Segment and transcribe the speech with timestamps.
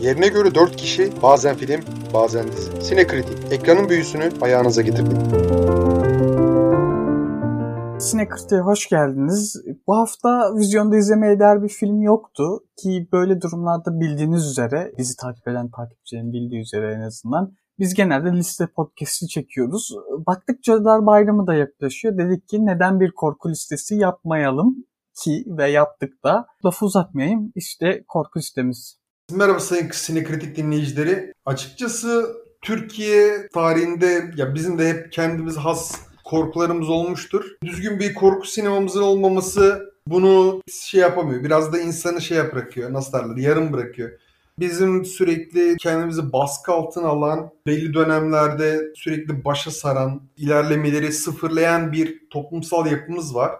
[0.00, 1.80] Yerine göre 4 kişi, bazen film,
[2.14, 2.82] bazen dizi.
[2.82, 5.16] Sinekritik, ekranın büyüsünü ayağınıza getirdik.
[8.00, 9.62] Sinekritik'e hoş geldiniz.
[9.86, 12.44] Bu hafta vizyonda izlemeye değer bir film yoktu
[12.82, 18.32] ki böyle durumlarda bildiğiniz üzere, bizi takip eden takipçilerin bildiği üzere en azından biz genelde
[18.32, 19.94] liste podcast'i çekiyoruz.
[20.26, 22.18] Baktık Cadılar Bayramı da yaklaşıyor.
[22.18, 24.76] Dedik ki neden bir korku listesi yapmayalım
[25.22, 26.46] ki ve yaptık da.
[26.64, 27.52] Lafı uzatmayayım.
[27.54, 29.05] İşte korku listemiz.
[29.32, 31.34] Merhaba sayın Sinekritik dinleyicileri.
[31.46, 37.44] Açıkçası Türkiye tarihinde ya bizim de hep kendimiz has korkularımız olmuştur.
[37.64, 41.44] Düzgün bir korku sinemamızın olmaması bunu şey yapamıyor.
[41.44, 42.92] Biraz da insanı şey bırakıyor.
[42.92, 43.36] Nasıl derler?
[43.36, 44.10] Yarım bırakıyor.
[44.58, 52.86] Bizim sürekli kendimizi baskı altına alan, belli dönemlerde sürekli başa saran, ilerlemeleri sıfırlayan bir toplumsal
[52.86, 53.52] yapımız var.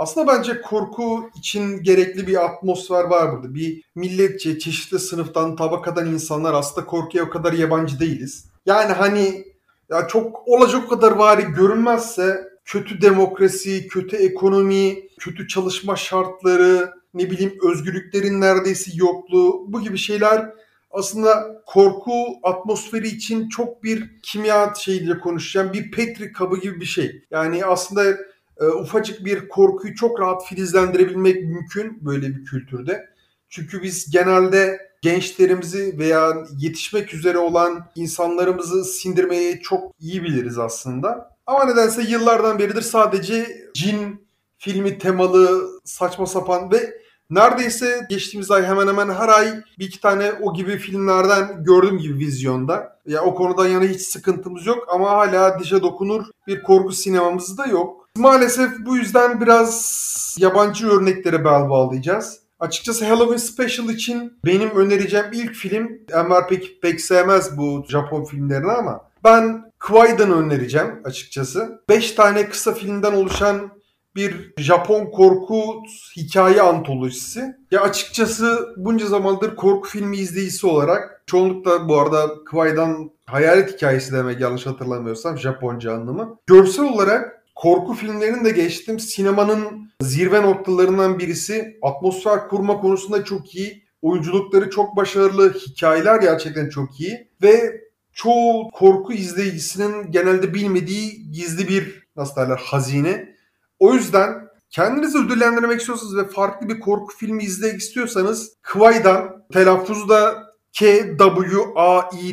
[0.00, 3.54] Aslında bence korku için gerekli bir atmosfer var burada.
[3.54, 8.44] Bir milletçe, çeşitli sınıftan, tabakadan insanlar aslında korkuya o kadar yabancı değiliz.
[8.66, 9.44] Yani hani
[9.90, 17.58] ya çok olacak kadar vari görünmezse kötü demokrasi, kötü ekonomi, kötü çalışma şartları, ne bileyim
[17.70, 20.50] özgürlüklerin neredeyse yokluğu bu gibi şeyler
[20.90, 27.24] aslında korku atmosferi için çok bir kimya şeyiyle konuşacağım bir petri kabı gibi bir şey.
[27.30, 28.29] Yani aslında
[28.60, 33.10] e, ufacık bir korkuyu çok rahat filizlendirebilmek mümkün böyle bir kültürde.
[33.48, 41.36] Çünkü biz genelde gençlerimizi veya yetişmek üzere olan insanlarımızı sindirmeyi çok iyi biliriz aslında.
[41.46, 44.26] Ama nedense yıllardan beridir sadece cin
[44.58, 50.32] filmi temalı saçma sapan ve neredeyse geçtiğimiz ay hemen hemen her ay bir iki tane
[50.42, 53.00] o gibi filmlerden gördüm gibi vizyonda.
[53.06, 57.66] Ya o konudan yana hiç sıkıntımız yok ama hala dişe dokunur bir korku sinemamız da
[57.66, 57.99] yok.
[58.16, 62.40] Maalesef bu yüzden biraz yabancı örneklere bel bağlayacağız.
[62.60, 68.72] Açıkçası Halloween Special için benim önereceğim ilk film, Enver pek, pek sevmez bu Japon filmlerini
[68.72, 71.82] ama ben Kwai'dan önereceğim açıkçası.
[71.88, 73.70] 5 tane kısa filmden oluşan
[74.16, 75.82] bir Japon korku
[76.16, 77.56] hikaye antolojisi.
[77.70, 84.40] Ya açıkçası bunca zamandır korku filmi izleyicisi olarak çoğunlukla bu arada Kwai'dan hayalet hikayesi demek
[84.40, 86.38] yanlış hatırlamıyorsam Japonca anlamı.
[86.46, 89.00] Görsel olarak korku filmlerinin de geçtim.
[89.00, 91.78] Sinemanın zirve noktalarından birisi.
[91.82, 93.84] Atmosfer kurma konusunda çok iyi.
[94.02, 95.54] Oyunculukları çok başarılı.
[95.54, 97.28] Hikayeler gerçekten çok iyi.
[97.42, 97.80] Ve
[98.12, 103.34] çoğu korku izleyicisinin genelde bilmediği gizli bir nasıl derler hazine.
[103.78, 110.50] O yüzden kendinizi ödüllendirmek istiyorsanız ve farklı bir korku filmi izlemek istiyorsanız Kwai'dan telaffuzu da
[110.72, 112.30] K-W-A-I-D-A-N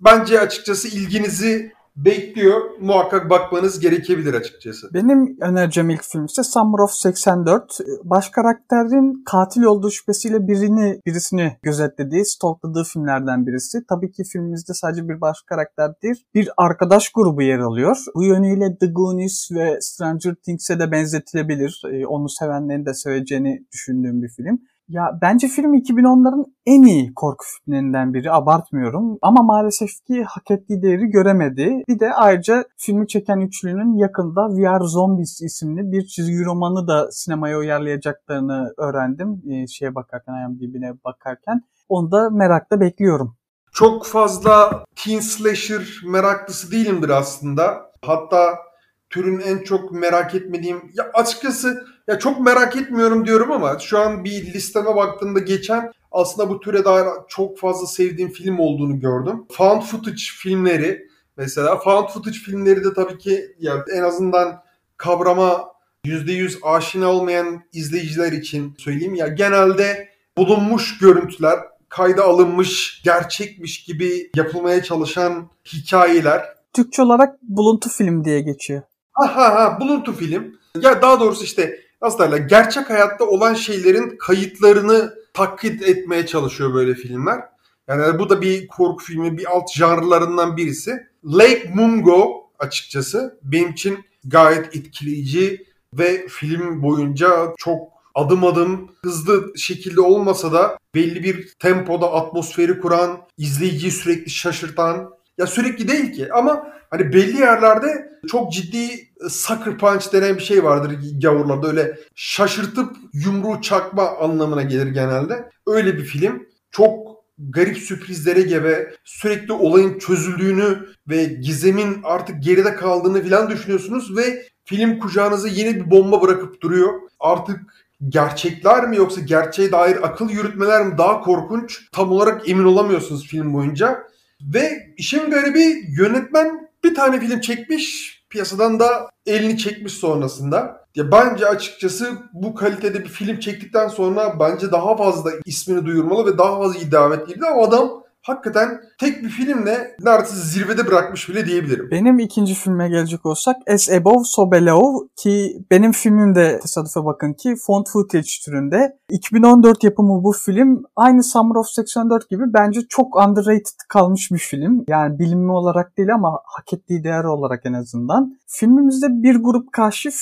[0.00, 2.60] bence açıkçası ilginizi bekliyor.
[2.80, 4.94] Muhakkak bakmanız gerekebilir açıkçası.
[4.94, 7.78] Benim önereceğim ilk film ise Summer of 84.
[8.04, 13.78] Baş karakterin katil olduğu şüphesiyle birini birisini gözetlediği, stalkladığı filmlerden birisi.
[13.88, 17.96] Tabii ki filmimizde sadece bir baş karakter değil, bir arkadaş grubu yer alıyor.
[18.14, 21.82] Bu yönüyle The Goonies ve Stranger Things'e de benzetilebilir.
[21.92, 24.60] Ee, onu sevenlerin de seveceğini düşündüğüm bir film.
[24.88, 28.32] Ya bence film 2010'ların en iyi korku filmlerinden biri.
[28.32, 29.18] Abartmıyorum.
[29.22, 31.82] Ama maalesef ki hak ettiği değeri göremedi.
[31.88, 37.58] Bir de ayrıca filmi çeken üçlünün yakında Are Zombies isimli bir çizgi romanı da sinemaya
[37.58, 39.42] uyarlayacaklarını öğrendim.
[39.50, 41.60] Ee, şeye bakarken, IMDb'ne bakarken.
[41.88, 43.36] Onu da merakla bekliyorum.
[43.72, 47.92] Çok fazla teen slasher meraklısı değilimdir aslında.
[48.02, 48.67] Hatta
[49.10, 54.24] türün en çok merak etmediğim ya açıkçası ya çok merak etmiyorum diyorum ama şu an
[54.24, 59.46] bir listeme baktığımda geçen aslında bu türe dair çok fazla sevdiğim film olduğunu gördüm.
[59.52, 64.62] Found footage filmleri mesela found footage filmleri de tabii ki ya en azından
[64.96, 65.64] kavrama
[66.04, 71.58] %100 aşina olmayan izleyiciler için söyleyeyim ya genelde bulunmuş görüntüler
[71.88, 76.44] kayda alınmış gerçekmiş gibi yapılmaya çalışan hikayeler.
[76.72, 78.82] Türkçe olarak buluntu film diye geçiyor.
[79.18, 80.58] Ha ha ha buluntu film.
[80.80, 86.94] Ya daha doğrusu işte nasıl derler gerçek hayatta olan şeylerin kayıtlarını taklit etmeye çalışıyor böyle
[86.94, 87.40] filmler.
[87.88, 91.06] Yani bu da bir korku filmi, bir alt janrlarından birisi.
[91.24, 100.00] Lake Mungo açıkçası benim için gayet etkileyici ve film boyunca çok adım adım hızlı şekilde
[100.00, 106.66] olmasa da belli bir tempoda atmosferi kuran, izleyiciyi sürekli şaşırtan ya sürekli değil ki ama
[106.90, 108.92] hani belli yerlerde çok ciddi
[109.24, 111.68] e, sucker punch denen bir şey vardır gavurlarda.
[111.68, 115.50] Öyle şaşırtıp yumruğu çakma anlamına gelir genelde.
[115.66, 116.48] Öyle bir film.
[116.70, 124.42] Çok garip sürprizlere gebe sürekli olayın çözüldüğünü ve gizemin artık geride kaldığını falan düşünüyorsunuz ve
[124.64, 126.94] film kucağınıza yeni bir bomba bırakıp duruyor.
[127.20, 127.60] Artık
[128.08, 133.54] gerçekler mi yoksa gerçeğe dair akıl yürütmeler mi daha korkunç tam olarak emin olamıyorsunuz film
[133.54, 134.08] boyunca.
[134.42, 140.84] Ve işin garibi yönetmen bir tane film çekmiş piyasadan da elini çekmiş sonrasında.
[140.94, 146.38] Ya bence açıkçası bu kalitede bir film çektikten sonra bence daha fazla ismini duyurmalı ve
[146.38, 151.46] daha fazla iyi devam etmeli ama adam hakikaten tek bir filmle neredeyse zirvede bırakmış bile
[151.46, 151.90] diyebilirim.
[151.90, 157.32] Benim ikinci filme gelecek olsak As Above So Below ki benim filmim de tesadüfe bakın
[157.32, 158.98] ki found footage türünde.
[159.10, 164.84] 2014 yapımı bu film aynı Summer of 84 gibi bence çok underrated kalmış bir film.
[164.88, 168.38] Yani bilinme olarak değil ama hak ettiği değer olarak en azından.
[168.46, 170.14] Filmimizde bir grup kaşif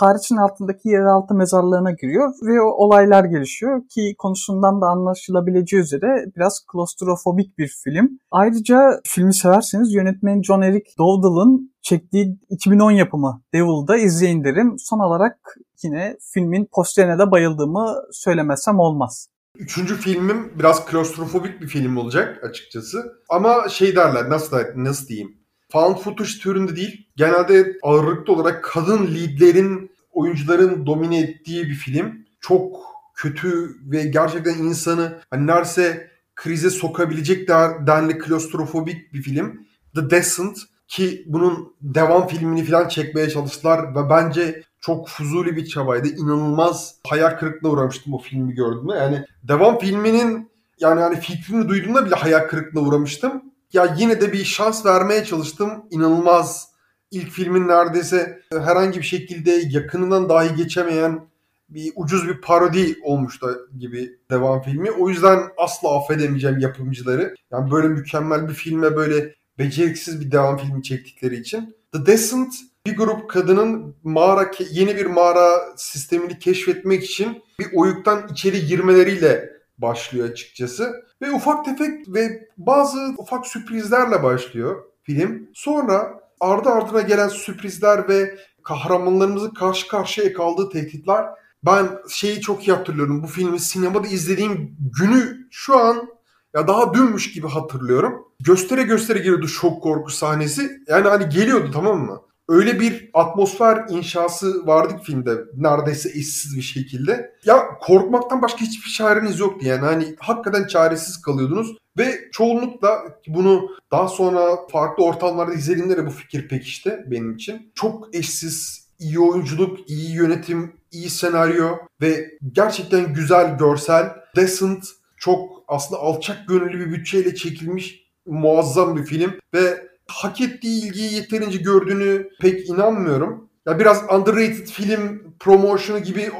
[0.00, 6.66] Paris'in altındaki yeraltı mezarlığına giriyor ve o olaylar gelişiyor ki konusundan da anlaşılabileceği üzere biraz
[6.72, 8.18] klostrofobik bir film.
[8.30, 14.76] Ayrıca filmi severseniz yönetmen John Eric Dowdall'ın çektiği 2010 yapımı Devil'da izleyin derim.
[14.78, 19.28] Son olarak yine filmin posterine de bayıldığımı söylemezsem olmaz.
[19.56, 23.12] Üçüncü filmim biraz klostrofobik bir film olacak açıkçası.
[23.28, 25.40] Ama şey derler nasıl, nasıl diyeyim
[25.72, 27.06] found footage türünde değil.
[27.16, 32.26] Genelde ağırlıklı olarak kadın leadlerin, oyuncuların domine ettiği bir film.
[32.40, 32.76] Çok
[33.14, 37.48] kötü ve gerçekten insanı hani neredeyse krize sokabilecek
[37.86, 39.66] denli klostrofobik bir film.
[39.94, 40.58] The Descent
[40.88, 46.08] ki bunun devam filmini falan çekmeye çalıştılar ve bence çok fuzuli bir çabaydı.
[46.08, 48.94] İnanılmaz hayal kırıklığına uğramıştım o filmi gördüğümde.
[48.94, 53.42] Yani devam filminin yani hani fikrini duyduğumda bile hayal kırıklığına uğramıştım
[53.72, 55.70] ya yine de bir şans vermeye çalıştım.
[55.90, 56.69] İnanılmaz
[57.10, 61.30] ilk filmin neredeyse herhangi bir şekilde yakınından dahi geçemeyen
[61.68, 64.90] bir ucuz bir parodi olmuştu gibi devam filmi.
[64.90, 67.34] O yüzden asla affedemeyeceğim yapımcıları.
[67.52, 71.76] Yani böyle mükemmel bir filme böyle beceriksiz bir devam filmi çektikleri için.
[71.92, 72.54] The Descent
[72.86, 80.28] bir grup kadının mağara yeni bir mağara sistemini keşfetmek için bir oyuktan içeri girmeleriyle başlıyor
[80.28, 81.04] açıkçası.
[81.22, 85.48] Ve ufak tefek ve bazı ufak sürprizlerle başlıyor film.
[85.54, 91.26] Sonra ardı ardına gelen sürprizler ve kahramanlarımızın karşı karşıya kaldığı tehditler
[91.64, 93.22] ben şeyi çok iyi hatırlıyorum.
[93.22, 96.08] Bu filmi sinemada izlediğim günü şu an
[96.54, 98.26] ya daha dünmüş gibi hatırlıyorum.
[98.40, 100.70] Göstere göstere geliyordu şok korku sahnesi.
[100.88, 102.22] Yani hani geliyordu tamam mı?
[102.50, 107.32] Öyle bir atmosfer inşası vardı filmde neredeyse eşsiz bir şekilde.
[107.44, 114.08] Ya korkmaktan başka hiçbir çareniz yoktu yani hani hakikaten çaresiz kalıyordunuz ve çoğunlukla bunu daha
[114.08, 117.72] sonra farklı ortamlarda izlediğimde de bu fikir pekişti benim için.
[117.74, 124.10] Çok eşsiz, iyi oyunculuk, iyi yönetim, iyi senaryo ve gerçekten güzel görsel.
[124.36, 124.84] Decent
[125.16, 131.58] çok aslında alçak gönüllü bir bütçeyle çekilmiş muazzam bir film ve hak ettiği ilgiyi yeterince
[131.58, 133.48] gördüğünü pek inanmıyorum.
[133.66, 136.30] Ya biraz underrated film promotion'u gibi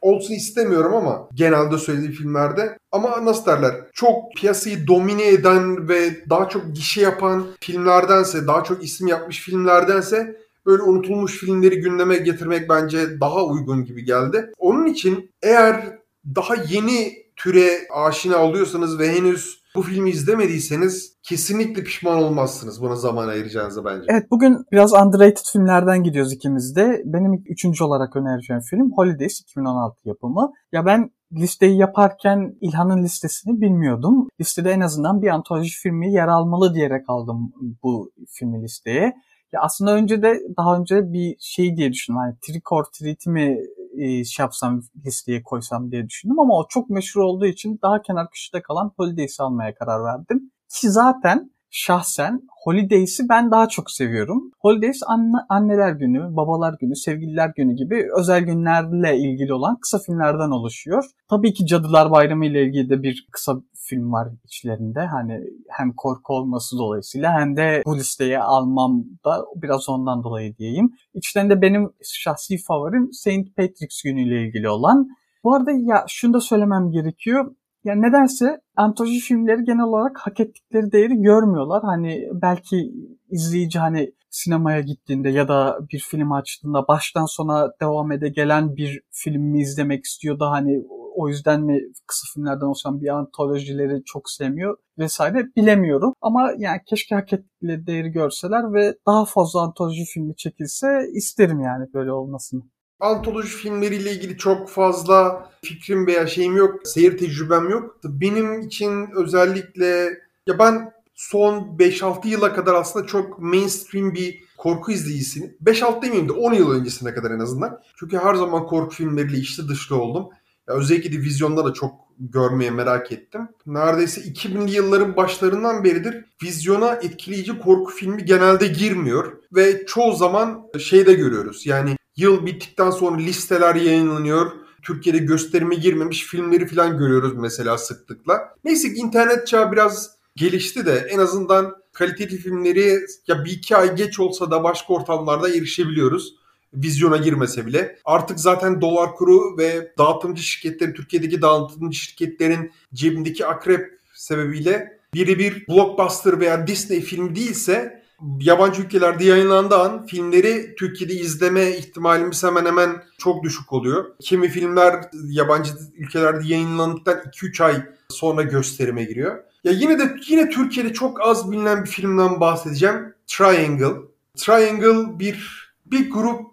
[0.00, 2.78] olsun istemiyorum ama genelde söylediği filmlerde.
[2.92, 3.74] Ama nasıl derler?
[3.92, 10.36] Çok piyasayı domine eden ve daha çok gişe yapan filmlerdense, daha çok isim yapmış filmlerdense
[10.66, 14.52] böyle unutulmuş filmleri gündeme getirmek bence daha uygun gibi geldi.
[14.58, 15.98] Onun için eğer
[16.36, 23.28] daha yeni türe aşina oluyorsanız ve henüz bu filmi izlemediyseniz kesinlikle pişman olmazsınız buna zaman
[23.28, 24.06] ayıracağınızı bence.
[24.08, 27.02] Evet bugün biraz underrated filmlerden gidiyoruz ikimiz de.
[27.04, 30.52] Benim üçüncü olarak önereceğim film Holidays 2016 yapımı.
[30.72, 34.28] Ya ben listeyi yaparken İlhan'ın listesini bilmiyordum.
[34.40, 39.14] Listede en azından bir antoloji filmi yer almalı diyerek aldım bu filmi listeye.
[39.52, 42.18] Ya aslında önce de daha önce bir şey diye düşündüm.
[42.18, 43.58] Hani Trick or Treat'i mi
[44.00, 48.30] e, şey yapsam listeye koysam diye düşündüm ama o çok meşhur olduğu için daha kenar
[48.30, 50.52] köşede kalan Holidays'i almaya karar verdim.
[50.80, 54.50] Ki zaten şahsen Holidays'i ben daha çok seviyorum.
[54.60, 60.50] Holidays anne, anneler günü, babalar günü, sevgililer günü gibi özel günlerle ilgili olan kısa filmlerden
[60.50, 61.04] oluşuyor.
[61.30, 63.56] Tabii ki Cadılar Bayramı ile ilgili de bir kısa
[63.90, 65.00] film var içlerinde.
[65.00, 70.92] Hani hem korku olması dolayısıyla hem de bu listeye almam da biraz ondan dolayı diyeyim.
[71.14, 75.08] İçlerinde benim şahsi favorim Saint Patrick's Günü ile ilgili olan.
[75.44, 77.54] Bu arada ya şunu da söylemem gerekiyor.
[77.84, 81.82] Ya nedense antoloji filmleri genel olarak hak ettikleri değeri görmüyorlar.
[81.82, 82.92] Hani belki
[83.30, 89.00] izleyici hani sinemaya gittiğinde ya da bir film açtığında baştan sona devam ede gelen bir
[89.10, 90.82] filmi izlemek istiyor da hani
[91.20, 96.14] o yüzden mi kısa filmlerden oluşan bir antolojileri çok sevmiyor vesaire bilemiyorum.
[96.20, 101.86] Ama yani keşke hak ettikleri değeri görseler ve daha fazla antoloji filmi çekilse isterim yani
[101.94, 102.62] böyle olmasını.
[103.00, 108.00] Antoloji filmleriyle ilgili çok fazla fikrim veya şeyim yok, seyir tecrübem yok.
[108.04, 110.10] Benim için özellikle
[110.46, 116.32] ya ben son 5-6 yıla kadar aslında çok mainstream bir korku izleyicisini, 5-6 demeyeyim de
[116.32, 117.80] 10 yıl öncesine kadar en azından.
[117.96, 120.28] Çünkü her zaman korku filmleriyle içli dışlı oldum.
[120.70, 123.48] Ya özellikle de vizyonda da çok görmeye merak ettim.
[123.66, 129.32] Neredeyse 2000'li yılların başlarından beridir vizyona etkileyici korku filmi genelde girmiyor.
[129.52, 131.66] Ve çoğu zaman şeyde görüyoruz.
[131.66, 134.50] Yani yıl bittikten sonra listeler yayınlanıyor.
[134.82, 138.54] Türkiye'de gösterime girmemiş filmleri falan görüyoruz mesela sıklıkla.
[138.64, 143.96] Neyse ki internet çağı biraz gelişti de en azından kaliteli filmleri ya bir iki ay
[143.96, 146.39] geç olsa da başka ortamlarda erişebiliyoruz
[146.74, 147.98] vizyona girmese bile.
[148.04, 155.66] Artık zaten dolar kuru ve dağıtımcı şirketlerin, Türkiye'deki dağıtımcı şirketlerin cebindeki akrep sebebiyle biri bir
[155.68, 158.00] blockbuster veya Disney film değilse
[158.40, 164.04] yabancı ülkelerde yayınlandığı an filmleri Türkiye'de izleme ihtimalimiz hemen hemen çok düşük oluyor.
[164.20, 169.38] Kimi filmler yabancı ülkelerde yayınlandıktan 2-3 ay sonra gösterime giriyor.
[169.64, 173.14] Ya yine de yine Türkiye'de çok az bilinen bir filmden bahsedeceğim.
[173.26, 173.96] Triangle.
[174.36, 176.49] Triangle bir bir grup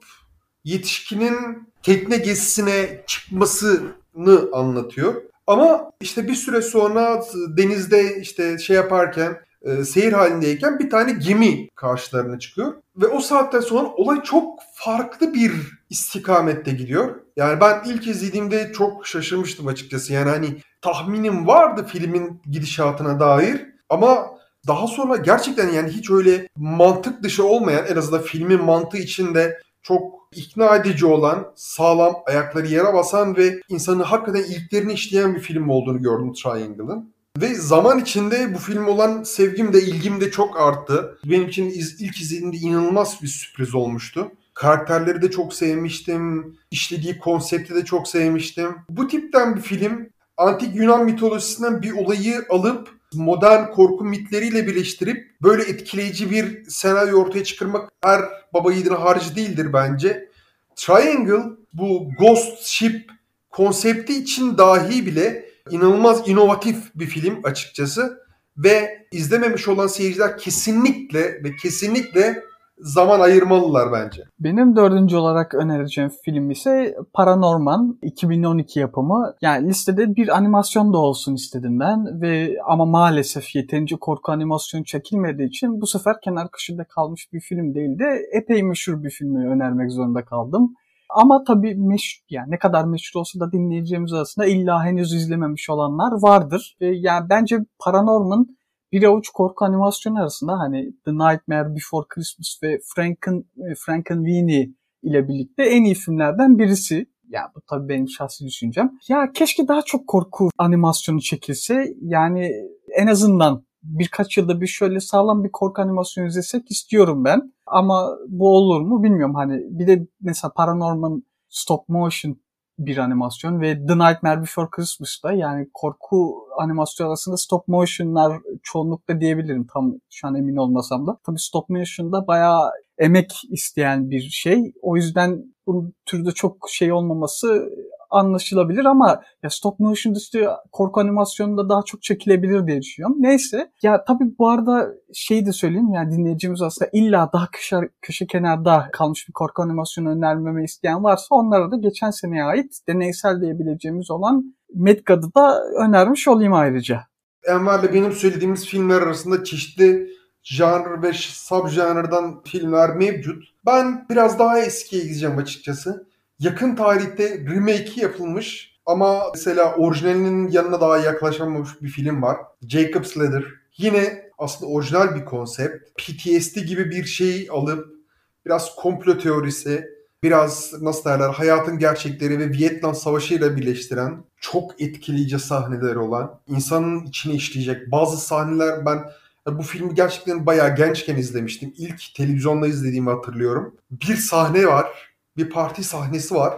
[0.67, 5.15] yetişkinin tekne gezisine çıkmasını anlatıyor.
[5.47, 7.23] Ama işte bir süre sonra
[7.57, 12.73] denizde işte şey yaparken e, seyir halindeyken bir tane gemi karşılarına çıkıyor.
[12.95, 15.51] Ve o saatten sonra olay çok farklı bir
[15.89, 17.15] istikamette gidiyor.
[17.37, 20.13] Yani ben ilk izlediğimde çok şaşırmıştım açıkçası.
[20.13, 23.65] Yani hani tahminim vardı filmin gidişatına dair.
[23.89, 24.27] Ama
[24.67, 30.16] daha sonra gerçekten yani hiç öyle mantık dışı olmayan en azından filmin mantığı içinde çok
[30.31, 36.01] ikna edici olan, sağlam, ayakları yere basan ve insanı hakikaten ilklerini işleyen bir film olduğunu
[36.01, 37.13] gördüm Triangle'ın.
[37.41, 41.17] Ve zaman içinde bu film olan sevgim de ilgim de çok arttı.
[41.25, 44.31] Benim için iz, ilk izlediğimde inanılmaz bir sürpriz olmuştu.
[44.53, 46.57] Karakterleri de çok sevmiştim.
[46.71, 48.75] İşlediği konsepti de çok sevmiştim.
[48.89, 55.63] Bu tipten bir film antik Yunan mitolojisinden bir olayı alıp modern korku mitleriyle birleştirip böyle
[55.63, 58.21] etkileyici bir senaryo ortaya çıkarmak her
[58.53, 60.29] baba yiğidin harcı değildir bence.
[60.75, 63.11] Triangle bu Ghost Ship
[63.49, 68.19] konsepti için dahi bile inanılmaz inovatif bir film açıkçası
[68.57, 72.43] ve izlememiş olan seyirciler kesinlikle ve kesinlikle
[72.79, 74.23] zaman ayırmalılar bence.
[74.39, 79.33] Benim dördüncü olarak önereceğim film ise Paranorman 2012 yapımı.
[79.41, 85.47] Yani listede bir animasyon da olsun istedim ben ve ama maalesef yeterince korku animasyonu çekilmediği
[85.47, 89.91] için bu sefer kenar kışında kalmış bir film değil de epey meşhur bir filmi önermek
[89.91, 90.73] zorunda kaldım.
[91.09, 96.11] Ama tabii meşhur, yani ne kadar meşhur olsa da dinleyeceğimiz arasında illa henüz izlememiş olanlar
[96.21, 96.77] vardır.
[96.79, 98.47] Yani bence Paranorman
[98.91, 104.69] bir avuç korku animasyonu arasında hani The Nightmare Before Christmas ve Franken, e, Frankenweenie
[105.03, 107.05] ile birlikte en iyi filmlerden birisi.
[107.29, 108.91] Ya bu tabii benim şahsi düşüncem.
[109.09, 111.93] Ya keşke daha çok korku animasyonu çekilse.
[112.01, 112.51] Yani
[112.95, 117.53] en azından birkaç yılda bir şöyle sağlam bir korku animasyonu izlesek istiyorum ben.
[117.65, 119.35] Ama bu olur mu bilmiyorum.
[119.35, 122.37] Hani bir de mesela Paranorman stop motion
[122.79, 129.67] bir animasyon ve The Nightmare Before Christmas'ta yani korku animasyon arasında stop motion'lar çoğunlukla diyebilirim
[129.73, 131.17] tam şu an emin olmasam da.
[131.25, 134.73] Tabii stop motion'da bayağı emek isteyen bir şey.
[134.81, 137.69] O yüzden bu türde çok şey olmaması
[138.09, 143.17] anlaşılabilir ama ya stop motion dışı korku animasyonunda daha çok çekilebilir diye düşünüyorum.
[143.19, 143.71] Neyse.
[143.81, 148.89] Ya tabii bu arada şey de söyleyeyim yani dinleyicimiz aslında illa daha köşe, köşe kenarda
[148.93, 154.55] kalmış bir korku animasyonu önermemi isteyen varsa onlara da geçen seneye ait deneysel diyebileceğimiz olan
[154.73, 157.03] Medgad'ı da önermiş olayım ayrıca.
[157.47, 160.09] Enver'le benim söylediğimiz filmler arasında çeşitli
[160.43, 163.43] janr ve subjanrdan filmler mevcut.
[163.65, 166.06] Ben biraz daha eskiye gideceğim açıkçası
[166.39, 172.37] yakın tarihte remake'i yapılmış ama mesela orijinalinin yanına daha yaklaşamamış bir film var.
[172.67, 173.43] Jacob's Ladder.
[173.77, 175.97] Yine aslında orijinal bir konsept.
[175.97, 177.97] PTSD gibi bir şeyi alıp
[178.45, 179.87] biraz komplo teorisi,
[180.23, 187.05] biraz nasıl derler hayatın gerçekleri ve Vietnam Savaşı ile birleştiren çok etkileyici sahneler olan, insanın
[187.05, 188.99] içine işleyecek bazı sahneler ben
[189.47, 191.73] bu filmi gerçekten bayağı gençken izlemiştim.
[191.77, 193.75] İlk televizyonda izlediğimi hatırlıyorum.
[193.91, 195.06] Bir sahne var
[195.37, 196.53] bir parti sahnesi var.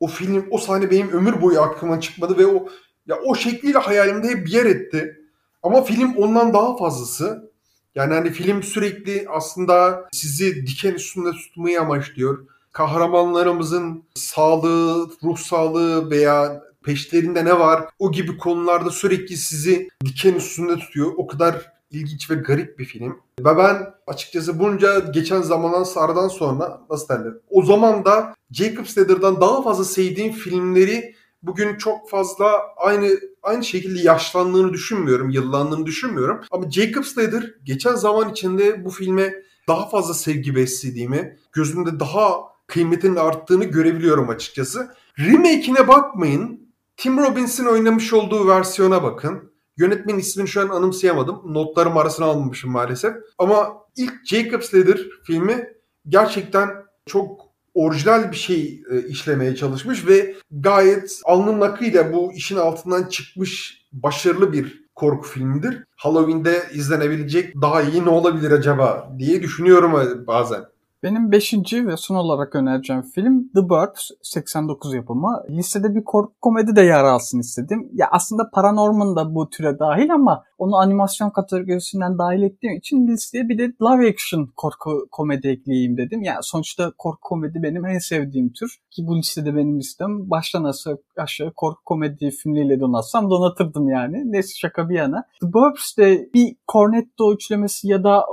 [0.00, 2.68] O film, o sahne benim ömür boyu aklıma çıkmadı ve o
[3.06, 5.20] ya o şekliyle hayalimde hep yer etti.
[5.62, 7.50] Ama film ondan daha fazlası.
[7.94, 12.46] Yani hani film sürekli aslında sizi diken üstünde tutmayı amaçlıyor.
[12.72, 20.76] Kahramanlarımızın sağlığı, ruh sağlığı veya peşlerinde ne var o gibi konularda sürekli sizi diken üstünde
[20.76, 21.12] tutuyor.
[21.16, 23.20] O kadar ilginç ve garip bir film.
[23.40, 27.32] Ve ben açıkçası bunca geçen zamandan sardan sonra nasıl derler?
[27.50, 33.08] O zaman da Jacob Snyder'dan daha fazla sevdiğim filmleri bugün çok fazla aynı
[33.42, 36.40] aynı şekilde yaşlandığını düşünmüyorum, yıllandığını düşünmüyorum.
[36.50, 39.34] Ama Jacob Snyder geçen zaman içinde bu filme
[39.68, 44.94] daha fazla sevgi beslediğimi, gözümde daha kıymetinin arttığını görebiliyorum açıkçası.
[45.18, 46.66] Remake'ine bakmayın.
[46.96, 49.52] Tim Robbins'in oynamış olduğu versiyona bakın.
[49.78, 51.54] Yönetmen ismini şu an anımsayamadım.
[51.54, 53.14] Notlarım arasına almamışım maalesef.
[53.38, 55.68] Ama ilk Jacob's Ladder filmi
[56.08, 56.68] gerçekten
[57.06, 63.82] çok orijinal bir şey e, işlemeye çalışmış ve gayet alnın akıyla bu işin altından çıkmış
[63.92, 65.84] başarılı bir korku filmidir.
[65.96, 70.64] Halloween'de izlenebilecek daha iyi ne olabilir acaba diye düşünüyorum bazen.
[71.06, 75.42] Benim beşinci ve son olarak önereceğim film The Birds 89 yapımı.
[75.50, 77.88] Listede bir korku komedi de yer alsın istedim.
[77.92, 83.48] Ya aslında Paranorman da bu türe dahil ama onu animasyon kategorisinden dahil ettiğim için listeye
[83.48, 86.22] bir de live action korku komedi ekleyeyim dedim.
[86.22, 88.78] Yani sonuçta korku komedi benim en sevdiğim tür.
[88.90, 90.72] Ki bu listede benim listem baştan
[91.16, 94.32] aşağı korku komedi filmleriyle donatsam donatırdım yani.
[94.32, 95.24] Neyse şaka bir yana.
[95.40, 98.24] The Burbs de bir Cornetto üçlemesi ya da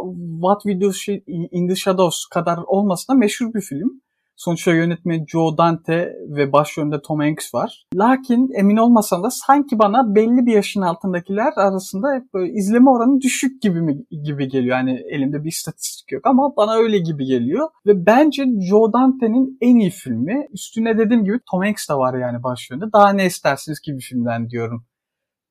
[0.42, 0.92] What We Do
[1.28, 4.02] in the Shadows kadar olmasa da meşhur bir film.
[4.36, 7.86] Sonuçta yönetmeni Joe Dante ve başrolünde Tom Hanks var.
[7.96, 13.22] Lakin emin olmasam da sanki bana belli bir yaşın altındakiler arasında hep böyle izleme oranı
[13.22, 14.78] düşük gibi mi gibi geliyor.
[14.78, 17.70] Yani elimde bir istatistik yok ama bana öyle gibi geliyor.
[17.86, 20.48] Ve bence Joe Dante'nin en iyi filmi.
[20.54, 22.86] Üstüne dediğim gibi Tom Hanks de var yani başrolünde.
[22.94, 24.86] Daha ne istersiniz ki bir filmden diyorum.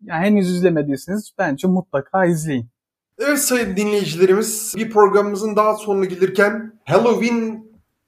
[0.02, 2.68] Yani henüz izlemediyseniz bence mutlaka izleyin.
[3.18, 7.61] Evet sayın dinleyicilerimiz bir programımızın daha sonuna gelirken Halloween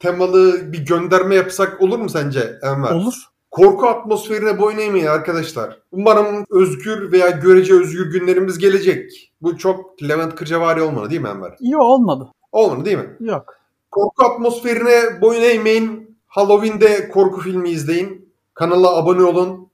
[0.05, 2.91] temalı bir gönderme yapsak olur mu sence Enver?
[2.91, 3.15] Olur.
[3.51, 5.79] Korku atmosferine boyun eğmeyin arkadaşlar.
[5.93, 9.33] Umarım özgür veya görece özgür günlerimiz gelecek.
[9.43, 11.57] Bu çok Levent Kırcavari olmadı değil mi Enver?
[11.61, 12.29] Yok olmadı.
[12.53, 13.17] Olmadı değil mi?
[13.21, 13.55] Yok.
[13.91, 16.17] Korku atmosferine boyun eğmeyin.
[16.27, 18.33] Halloween'de korku filmi izleyin.
[18.55, 19.69] Kanala abone olun.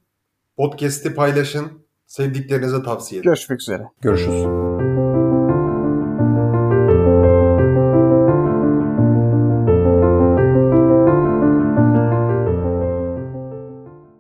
[0.56, 1.66] Podcast'i paylaşın.
[2.06, 3.28] Sevdiklerinize tavsiye edin.
[3.28, 3.82] Görüşmek üzere.
[4.00, 4.69] Görüşürüz.